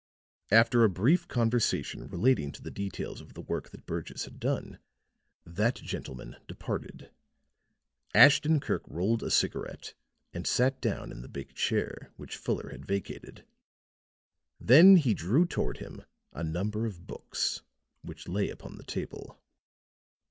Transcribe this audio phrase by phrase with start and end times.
[0.49, 4.79] After a brief conversation relating to the details of the work that Burgess had done,
[5.45, 7.11] that gentleman departed.
[8.15, 9.93] Ashton Kirk rolled a cigarette
[10.33, 13.45] and sat down in the big chair which Fuller had vacated.
[14.59, 16.01] Then he drew toward him
[16.33, 17.61] a number of books
[18.01, 19.39] which lay upon the table.